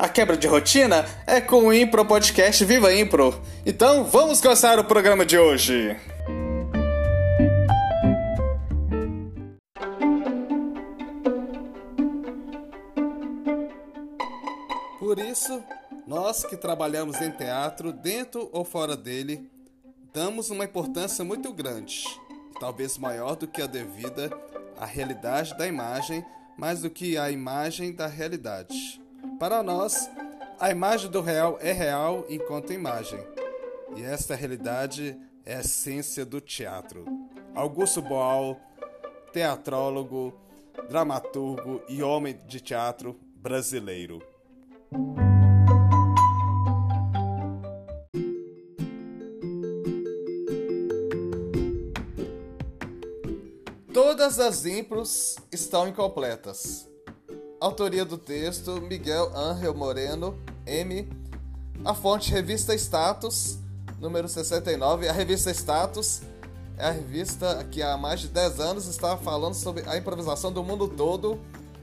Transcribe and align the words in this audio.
A 0.00 0.08
quebra 0.08 0.34
de 0.34 0.46
rotina 0.46 1.04
é 1.26 1.42
com 1.42 1.66
o 1.66 1.74
Impro 1.74 2.06
Podcast 2.06 2.64
Viva 2.64 2.90
Impro. 2.90 3.38
Então 3.66 4.02
vamos 4.02 4.40
começar 4.40 4.78
o 4.78 4.84
programa 4.84 5.26
de 5.26 5.36
hoje. 5.36 5.94
Por 14.98 15.18
isso, 15.18 15.62
nós 16.06 16.46
que 16.46 16.56
trabalhamos 16.56 17.20
em 17.20 17.30
teatro, 17.30 17.92
dentro 17.92 18.48
ou 18.54 18.64
fora 18.64 18.96
dele, 18.96 19.50
damos 20.14 20.48
uma 20.48 20.64
importância 20.64 21.22
muito 21.22 21.52
grande, 21.52 22.04
talvez 22.58 22.96
maior 22.96 23.36
do 23.36 23.46
que 23.46 23.60
a 23.60 23.66
devida 23.66 24.30
à 24.78 24.86
realidade 24.86 25.54
da 25.58 25.66
imagem, 25.66 26.24
mais 26.56 26.80
do 26.80 26.88
que 26.88 27.18
a 27.18 27.30
imagem 27.30 27.92
da 27.92 28.06
realidade. 28.06 28.98
Para 29.40 29.62
nós, 29.62 30.10
a 30.60 30.70
imagem 30.70 31.10
do 31.10 31.22
real 31.22 31.56
é 31.62 31.72
real 31.72 32.26
enquanto 32.28 32.74
imagem. 32.74 33.18
E 33.96 34.02
esta 34.02 34.34
realidade 34.34 35.18
é 35.46 35.56
a 35.56 35.60
essência 35.60 36.26
do 36.26 36.42
teatro. 36.42 37.06
Augusto 37.54 38.02
Boal, 38.02 38.60
teatrólogo, 39.32 40.38
dramaturgo 40.90 41.82
e 41.88 42.02
homem 42.02 42.38
de 42.46 42.60
teatro 42.60 43.18
brasileiro. 43.36 44.22
Todas 53.90 54.38
as 54.38 54.66
impros 54.66 55.38
estão 55.50 55.88
incompletas. 55.88 56.89
Autoria 57.60 58.06
do 58.06 58.16
texto: 58.16 58.80
Miguel 58.80 59.36
Ángel 59.36 59.74
Moreno, 59.74 60.38
M. 60.64 61.06
A 61.84 61.92
fonte: 61.92 62.32
Revista 62.32 62.74
Status, 62.74 63.58
número 64.00 64.26
69. 64.26 65.06
A 65.06 65.12
revista 65.12 65.50
Status 65.50 66.22
é 66.78 66.86
a 66.86 66.90
revista 66.90 67.62
que 67.70 67.82
há 67.82 67.98
mais 67.98 68.20
de 68.20 68.28
10 68.28 68.60
anos 68.60 68.86
está 68.86 69.14
falando 69.18 69.52
sobre 69.52 69.86
a 69.86 69.98
improvisação 69.98 70.50
do 70.50 70.64
mundo 70.64 70.88
todo, 70.88 71.38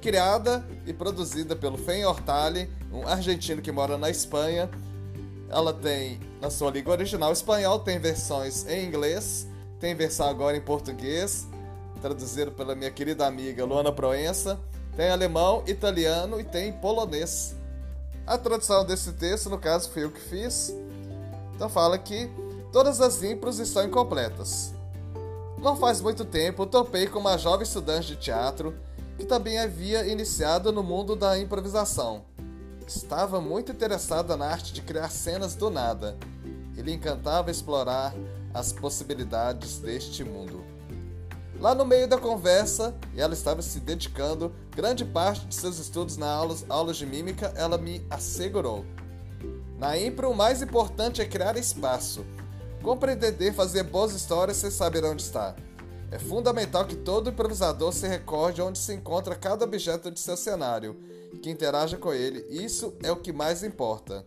criada 0.00 0.66
e 0.86 0.94
produzida 0.94 1.54
pelo 1.54 1.76
Fen 1.76 2.06
Hortali, 2.06 2.70
um 2.90 3.06
argentino 3.06 3.60
que 3.60 3.70
mora 3.70 3.98
na 3.98 4.08
Espanha. 4.08 4.70
Ela 5.50 5.74
tem, 5.74 6.18
na 6.40 6.48
sua 6.48 6.70
língua 6.70 6.94
original 6.94 7.30
espanhol, 7.30 7.80
tem 7.80 7.98
versões 7.98 8.66
em 8.66 8.86
inglês, 8.86 9.46
tem 9.78 9.94
versão 9.94 10.30
agora 10.30 10.56
em 10.56 10.62
português, 10.62 11.46
traduzido 12.00 12.52
pela 12.52 12.74
minha 12.74 12.90
querida 12.90 13.26
amiga 13.26 13.66
Luana 13.66 13.92
Proença. 13.92 14.58
Tem 14.98 15.10
alemão, 15.10 15.62
italiano 15.64 16.40
e 16.40 16.44
tem 16.44 16.72
polonês. 16.72 17.54
A 18.26 18.36
tradução 18.36 18.84
desse 18.84 19.12
texto, 19.12 19.48
no 19.48 19.56
caso, 19.56 19.88
foi 19.90 20.02
eu 20.02 20.10
que 20.10 20.20
fiz. 20.20 20.74
Então 21.54 21.68
fala 21.68 21.96
que 21.96 22.28
todas 22.72 23.00
as 23.00 23.22
impros 23.22 23.60
estão 23.60 23.84
incompletas. 23.84 24.74
Não 25.62 25.76
faz 25.76 26.00
muito 26.00 26.24
tempo, 26.24 26.66
topei 26.66 27.06
com 27.06 27.20
uma 27.20 27.38
jovem 27.38 27.62
estudante 27.62 28.08
de 28.08 28.16
teatro 28.16 28.74
que 29.16 29.24
também 29.24 29.60
havia 29.60 30.04
iniciado 30.04 30.72
no 30.72 30.82
mundo 30.82 31.14
da 31.14 31.38
improvisação. 31.38 32.24
Estava 32.84 33.40
muito 33.40 33.70
interessada 33.70 34.36
na 34.36 34.46
arte 34.46 34.72
de 34.72 34.82
criar 34.82 35.10
cenas 35.10 35.54
do 35.54 35.70
nada. 35.70 36.16
Ele 36.76 36.92
encantava 36.92 37.52
explorar 37.52 38.12
as 38.52 38.72
possibilidades 38.72 39.78
deste 39.78 40.24
mundo. 40.24 40.67
Lá 41.60 41.74
no 41.74 41.84
meio 41.84 42.06
da 42.06 42.16
conversa, 42.16 42.94
e 43.12 43.20
ela 43.20 43.34
estava 43.34 43.62
se 43.62 43.80
dedicando 43.80 44.54
grande 44.70 45.04
parte 45.04 45.44
de 45.46 45.54
seus 45.56 45.78
estudos 45.80 46.16
na 46.16 46.30
aulas, 46.30 46.64
aulas 46.68 46.96
de 46.96 47.04
mímica, 47.04 47.52
ela 47.56 47.76
me 47.76 48.06
assegurou. 48.08 48.84
Na 49.76 49.98
impro, 49.98 50.30
o 50.30 50.36
mais 50.36 50.62
importante 50.62 51.20
é 51.20 51.24
criar 51.24 51.56
espaço. 51.56 52.24
Compreender 52.80 53.52
fazer 53.52 53.82
boas 53.82 54.12
histórias 54.12 54.56
sem 54.56 54.70
saber 54.70 55.04
onde 55.04 55.22
está. 55.22 55.56
É 56.12 56.18
fundamental 56.18 56.86
que 56.86 56.94
todo 56.94 57.28
improvisador 57.28 57.92
se 57.92 58.06
recorde 58.06 58.62
onde 58.62 58.78
se 58.78 58.94
encontra 58.94 59.34
cada 59.34 59.64
objeto 59.64 60.12
de 60.12 60.20
seu 60.20 60.36
cenário 60.36 60.96
e 61.32 61.38
que 61.38 61.50
interaja 61.50 61.96
com 61.96 62.12
ele. 62.12 62.46
Isso 62.50 62.94
é 63.02 63.10
o 63.10 63.16
que 63.16 63.32
mais 63.32 63.64
importa. 63.64 64.24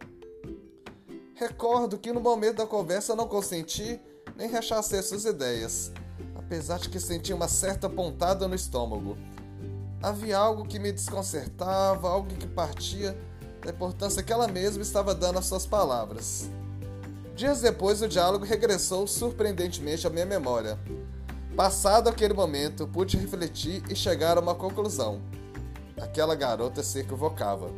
Recordo 1.34 1.98
que 1.98 2.12
no 2.12 2.20
momento 2.20 2.58
da 2.58 2.68
conversa 2.68 3.16
não 3.16 3.28
consenti 3.28 4.00
nem 4.36 4.50
rechacei 4.50 5.02
suas 5.02 5.24
ideias 5.24 5.92
apesar 6.36 6.80
de 6.80 6.90
que 6.90 7.00
sentia 7.00 7.36
uma 7.36 7.48
certa 7.48 7.90
pontada 7.90 8.48
no 8.48 8.56
estômago. 8.56 9.18
Havia 10.02 10.38
algo 10.38 10.66
que 10.66 10.80
me 10.80 10.92
desconcertava, 10.92 12.10
algo 12.10 12.28
que 12.28 12.48
partia 12.48 13.18
da 13.64 13.72
importância 13.72 14.24
que 14.24 14.34
ela 14.34 14.48
mesma 14.48 14.82
estava 14.82 15.14
dando 15.14 15.40
às 15.40 15.46
suas 15.46 15.66
palavras. 15.66 16.50
Dias 17.36 17.62
depois, 17.62 18.02
o 18.02 18.08
diálogo 18.08 18.46
regressou 18.46 19.08
surpreendentemente 19.08 20.06
à 20.06 20.10
minha 20.10 20.26
memória. 20.26 20.78
Passado 21.56 22.08
aquele 22.08 22.34
momento, 22.34 22.88
pude 22.88 23.18
refletir 23.18 23.84
e 23.90 23.96
chegar 23.96 24.38
a 24.38 24.42
uma 24.42 24.56
conclusão. 24.56 25.22
Aquela 26.02 26.36
garota 26.36 26.82
se 26.82 27.00
equivocava. 27.00 27.70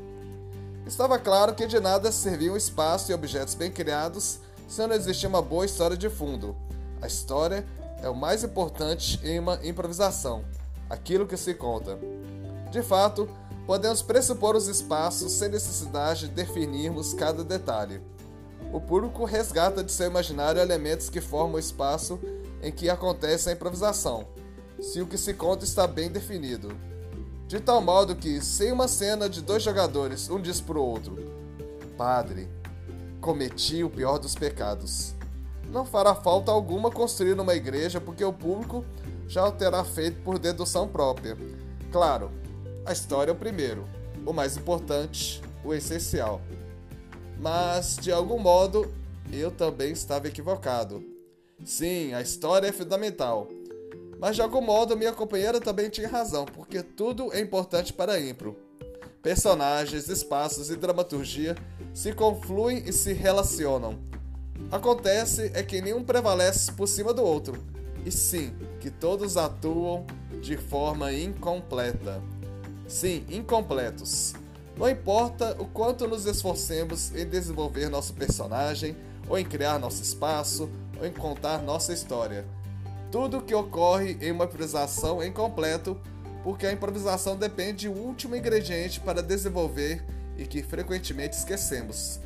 Estava 0.86 1.18
claro 1.18 1.56
que 1.56 1.66
de 1.66 1.80
nada 1.80 2.12
serviam 2.12 2.58
espaço 2.58 3.12
e 3.12 3.16
objetos 3.16 3.56
bem 3.56 3.72
criados 3.72 4.40
se 4.68 4.86
não 4.86 4.96
existia 4.96 5.30
uma 5.30 5.42
boa 5.42 5.66
história 5.66 5.96
de 5.96 6.10
fundo. 6.10 6.56
A 7.02 7.08
história 7.08 7.66
é 8.04 8.10
o 8.10 8.16
mais 8.16 8.44
importante 8.44 9.18
em 9.24 9.40
uma 9.40 9.58
improvisação, 9.64 10.44
aquilo 10.90 11.26
que 11.26 11.38
se 11.38 11.54
conta. 11.54 11.98
De 12.70 12.84
fato, 12.84 13.30
podemos 13.66 14.02
pressupor 14.02 14.58
os 14.58 14.68
espaços 14.68 15.32
sem 15.32 15.48
necessidade 15.48 16.28
de 16.28 16.34
definirmos 16.34 17.14
cada 17.14 17.46
detalhe. 17.46 18.02
O 18.74 18.82
público 18.82 19.24
resgata 19.24 19.82
de 19.82 19.92
seu 19.92 20.08
imaginário 20.08 20.62
elementos 20.62 21.10
que 21.10 21.22
formam 21.22 21.56
o 21.56 21.60
espaço 21.60 22.20
em 22.62 22.72
que 22.72 22.90
acontece 22.90 23.50
a 23.50 23.54
improvisação, 23.54 24.28
se 24.82 25.02
o 25.02 25.08
que 25.08 25.18
se 25.18 25.34
conta 25.34 25.64
está 25.64 25.88
bem 25.88 26.12
definido. 26.12 26.76
De 27.48 27.60
tal 27.62 27.82
modo 27.82 28.16
que, 28.16 28.42
sem 28.42 28.72
uma 28.72 28.88
cena 28.88 29.30
de 29.30 29.42
dois 29.42 29.64
jogadores, 29.64 30.30
um 30.30 30.42
diz 30.42 30.60
para 30.60 30.78
o 30.78 30.84
outro: 30.84 31.18
Padre, 31.98 32.50
cometi 33.22 33.84
o 33.84 33.90
pior 33.90 34.18
dos 34.18 34.36
pecados 34.36 35.14
não 35.74 35.84
fará 35.84 36.14
falta 36.14 36.52
alguma 36.52 36.92
construir 36.92 37.38
uma 37.40 37.56
igreja, 37.56 38.00
porque 38.00 38.24
o 38.24 38.32
público 38.32 38.86
já 39.28 39.44
o 39.48 39.52
terá 39.52 39.84
feito 39.84 40.22
por 40.22 40.38
dedução 40.38 40.88
própria. 40.88 41.36
Claro, 41.92 42.32
a 42.86 42.94
história 42.94 43.32
é 43.32 43.34
o 43.34 43.38
primeiro, 43.38 43.84
o 44.24 44.32
mais 44.32 44.56
importante, 44.56 45.42
o 45.66 45.74
essencial. 45.74 46.40
Mas, 47.40 47.98
de 47.98 48.12
algum 48.12 48.38
modo, 48.38 48.94
eu 49.32 49.50
também 49.50 49.92
estava 49.92 50.28
equivocado. 50.28 51.04
Sim, 51.66 52.14
a 52.14 52.22
história 52.22 52.68
é 52.68 52.72
fundamental. 52.72 53.48
Mas 54.20 54.36
de 54.36 54.42
algum 54.42 54.62
modo 54.62 54.96
minha 54.96 55.12
companheira 55.12 55.60
também 55.60 55.90
tinha 55.90 56.08
razão, 56.08 56.46
porque 56.46 56.84
tudo 56.84 57.34
é 57.34 57.40
importante 57.40 57.92
para 57.92 58.14
a 58.14 58.22
impro. 58.22 58.56
Personagens, 59.22 60.08
espaços 60.08 60.70
e 60.70 60.76
dramaturgia 60.76 61.56
se 61.94 62.14
confluem 62.14 62.84
e 62.86 62.94
se 62.94 63.12
relacionam 63.12 64.14
Acontece 64.72 65.52
é 65.54 65.62
que 65.62 65.82
nenhum 65.82 66.04
prevalece 66.04 66.72
por 66.72 66.88
cima 66.88 67.14
do 67.14 67.24
outro, 67.24 67.64
e 68.06 68.12
sim 68.12 68.54
que 68.80 68.90
todos 68.90 69.38
atuam 69.38 70.06
de 70.42 70.58
forma 70.58 71.14
incompleta. 71.14 72.22
Sim, 72.88 73.24
incompletos. 73.30 74.34
Não 74.76 74.90
importa 74.90 75.56
o 75.60 75.66
quanto 75.66 76.08
nos 76.08 76.26
esforcemos 76.26 77.14
em 77.16 77.26
desenvolver 77.28 77.88
nosso 77.88 78.14
personagem, 78.14 78.96
ou 79.30 79.38
em 79.38 79.46
criar 79.46 79.80
nosso 79.80 80.02
espaço, 80.02 80.70
ou 81.00 81.06
em 81.06 81.12
contar 81.14 81.62
nossa 81.62 81.94
história. 81.94 82.46
Tudo 83.12 83.42
que 83.42 83.54
ocorre 83.54 84.18
em 84.20 84.32
uma 84.32 84.46
improvisação 84.46 85.22
é 85.22 85.28
incompleto, 85.28 85.96
porque 86.44 86.66
a 86.66 86.74
improvisação 86.74 87.38
depende 87.38 87.88
do 87.88 87.94
último 87.94 88.36
ingrediente 88.36 89.00
para 89.00 89.22
desenvolver 89.22 90.04
e 90.36 90.46
que 90.46 90.64
frequentemente 90.64 91.38
esquecemos 91.38 92.20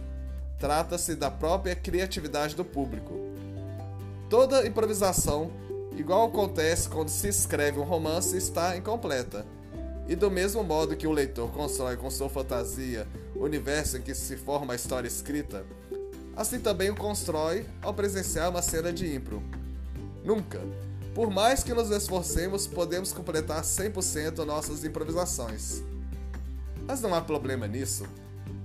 trata-se 0.59 1.15
da 1.15 1.29
própria 1.29 1.75
criatividade 1.75 2.55
do 2.55 2.65
público. 2.65 3.13
Toda 4.29 4.67
improvisação, 4.67 5.51
igual 5.95 6.27
acontece 6.27 6.89
quando 6.89 7.09
se 7.09 7.27
escreve 7.27 7.79
um 7.79 7.83
romance, 7.83 8.35
está 8.35 8.75
incompleta. 8.75 9.45
E 10.07 10.15
do 10.15 10.31
mesmo 10.31 10.63
modo 10.63 10.95
que 10.95 11.07
o 11.07 11.11
leitor 11.11 11.51
constrói 11.51 11.97
com 11.97 12.09
sua 12.09 12.29
fantasia 12.29 13.07
o 13.35 13.43
universo 13.43 13.97
em 13.97 14.01
que 14.01 14.15
se 14.15 14.37
forma 14.37 14.73
a 14.73 14.75
história 14.75 15.07
escrita, 15.07 15.65
assim 16.35 16.59
também 16.59 16.89
o 16.89 16.95
constrói 16.95 17.65
ao 17.81 17.93
presenciar 17.93 18.49
uma 18.49 18.61
cena 18.61 18.91
de 18.91 19.13
impro. 19.13 19.43
Nunca, 20.23 20.61
por 21.13 21.29
mais 21.29 21.63
que 21.63 21.73
nos 21.73 21.89
esforcemos, 21.89 22.67
podemos 22.67 23.11
completar 23.11 23.61
100% 23.63 24.45
nossas 24.45 24.83
improvisações. 24.83 25.81
Mas 26.85 27.01
não 27.01 27.13
há 27.13 27.21
problema 27.21 27.67
nisso. 27.67 28.05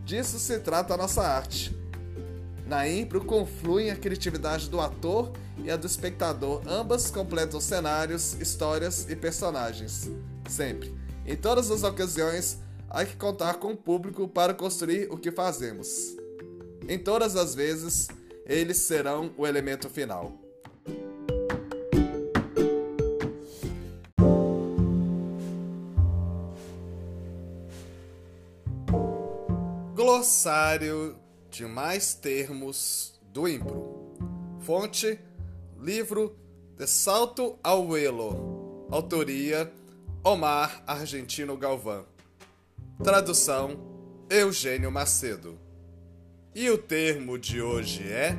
Disso 0.05 0.39
se 0.39 0.59
trata 0.59 0.95
a 0.95 0.97
nossa 0.97 1.23
arte. 1.23 1.82
Na 2.73 2.89
impro 2.89 3.23
confluem 3.23 3.91
a 3.91 3.97
criatividade 3.97 4.71
do 4.71 4.81
ator 4.81 5.31
e 5.63 5.71
a 5.71 5.77
do 5.77 5.87
espectador, 5.87 6.63
ambas 6.67 7.11
completam 7.11 7.61
cenários, 7.61 8.33
histórias 8.41 9.11
e 9.11 9.15
personagens. 9.15 10.11
Sempre 10.49 10.91
em 11.27 11.37
todas 11.37 11.71
as 11.71 11.83
ocasiões, 11.83 12.61
há 12.89 13.05
que 13.05 13.15
contar 13.15 13.57
com 13.57 13.73
o 13.73 13.77
público 13.77 14.27
para 14.27 14.55
construir 14.55 15.07
o 15.11 15.19
que 15.19 15.31
fazemos. 15.31 16.17
Em 16.89 16.99
todas 16.99 17.37
as 17.37 17.55
vezes, 17.55 18.09
eles 18.47 18.79
serão 18.79 19.35
o 19.37 19.47
elemento 19.47 19.91
final. 19.91 20.33
Glossário 29.95 31.22
de 31.53 31.67
mais 31.67 32.15
termos 32.15 33.13
do 33.31 33.47
Impro. 33.47 34.17
Fonte: 34.61 35.21
livro 35.79 36.35
De 36.79 36.87
Salto 36.87 37.59
ao 37.63 37.95
Elo. 37.95 38.87
Autoria: 38.91 39.71
Omar 40.25 40.83
Argentino 40.87 41.55
Galvão. 41.59 42.07
Tradução: 43.05 43.79
Eugênio 44.31 44.91
Macedo. 44.91 45.59
E 46.55 46.71
o 46.71 46.79
termo 46.79 47.39
de 47.39 47.61
hoje 47.61 48.03
é. 48.11 48.35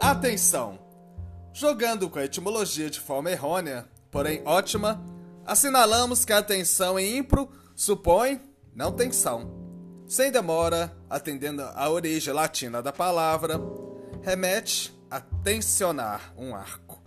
Atenção! 0.00 0.81
Jogando 1.62 2.10
com 2.10 2.18
a 2.18 2.24
etimologia 2.24 2.90
de 2.90 2.98
forma 2.98 3.30
errônea, 3.30 3.86
porém 4.10 4.42
ótima, 4.44 5.00
assinalamos 5.46 6.24
que 6.24 6.32
a 6.32 6.38
atenção 6.38 6.98
em 6.98 7.18
impro 7.18 7.48
supõe 7.76 8.40
não 8.74 8.90
tensão 8.90 9.48
sem 10.04 10.32
demora, 10.32 10.92
atendendo 11.08 11.62
à 11.62 11.88
origem 11.88 12.34
latina 12.34 12.82
da 12.82 12.92
palavra, 12.92 13.60
remete 14.22 14.92
a 15.08 15.20
tensionar 15.20 16.34
um 16.36 16.52
arco 16.52 17.00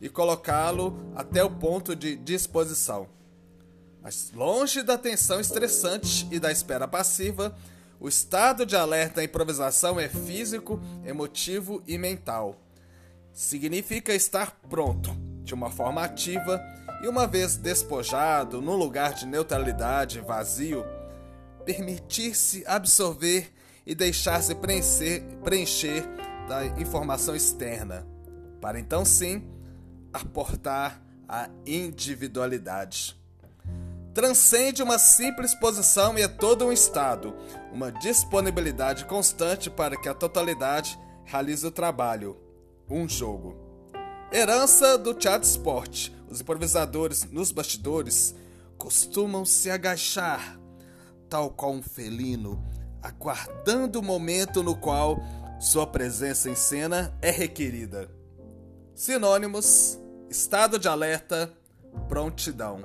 e 0.00 0.08
colocá-lo 0.08 1.12
até 1.14 1.44
o 1.44 1.50
ponto 1.50 1.94
de 1.94 2.16
disposição. 2.16 3.06
Mas 4.02 4.32
longe 4.34 4.82
da 4.82 4.98
tensão 4.98 5.38
estressante 5.38 6.26
e 6.32 6.40
da 6.40 6.50
espera 6.50 6.88
passiva, 6.88 7.56
o 8.00 8.08
estado 8.08 8.66
de 8.66 8.74
alerta 8.74 9.20
à 9.20 9.24
improvisação 9.24 10.00
é 10.00 10.08
físico, 10.08 10.80
emotivo 11.04 11.80
e 11.86 11.96
mental. 11.96 12.58
Significa 13.32 14.14
estar 14.14 14.58
pronto, 14.68 15.10
de 15.42 15.54
uma 15.54 15.70
forma 15.70 16.02
ativa, 16.02 16.60
e 17.02 17.08
uma 17.08 17.26
vez 17.26 17.56
despojado, 17.56 18.60
num 18.60 18.76
lugar 18.76 19.14
de 19.14 19.26
neutralidade 19.26 20.20
vazio, 20.20 20.84
permitir-se 21.64 22.64
absorver 22.66 23.52
e 23.86 23.94
deixar-se 23.94 24.54
preencher, 24.54 25.22
preencher 25.42 26.04
da 26.48 26.66
informação 26.80 27.34
externa, 27.34 28.06
para 28.60 28.78
então 28.78 29.04
sim 29.04 29.48
aportar 30.12 31.00
a 31.28 31.48
individualidade. 31.64 33.16
Transcende 34.12 34.82
uma 34.82 34.98
simples 34.98 35.54
posição 35.54 36.18
e 36.18 36.22
é 36.22 36.28
todo 36.28 36.66
um 36.66 36.72
estado, 36.72 37.34
uma 37.72 37.92
disponibilidade 37.92 39.04
constante 39.04 39.70
para 39.70 39.96
que 39.96 40.08
a 40.08 40.14
totalidade 40.14 40.98
realize 41.24 41.64
o 41.64 41.70
trabalho, 41.70 42.36
um 42.90 43.08
jogo. 43.08 43.56
Herança 44.32 44.98
do 44.98 45.14
teatro 45.14 45.48
esporte. 45.48 46.14
Os 46.28 46.40
improvisadores 46.40 47.24
nos 47.24 47.52
bastidores 47.52 48.34
costumam 48.76 49.44
se 49.44 49.70
agachar 49.70 50.58
tal 51.28 51.50
qual 51.50 51.72
um 51.72 51.82
felino, 51.82 52.62
aguardando 53.00 54.00
o 54.00 54.02
momento 54.02 54.62
no 54.62 54.76
qual 54.76 55.18
sua 55.60 55.86
presença 55.86 56.50
em 56.50 56.54
cena 56.54 57.16
é 57.22 57.30
requerida. 57.30 58.10
Sinônimos: 58.94 59.98
estado 60.28 60.78
de 60.78 60.88
alerta, 60.88 61.52
prontidão. 62.08 62.84